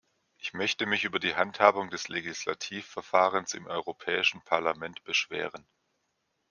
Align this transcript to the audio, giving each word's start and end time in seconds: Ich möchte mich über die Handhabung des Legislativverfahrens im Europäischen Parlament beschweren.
Ich 0.39 0.55
möchte 0.55 0.87
mich 0.87 1.03
über 1.03 1.19
die 1.19 1.35
Handhabung 1.35 1.91
des 1.91 2.07
Legislativverfahrens 2.07 3.53
im 3.53 3.67
Europäischen 3.67 4.41
Parlament 4.41 5.03
beschweren. 5.03 5.67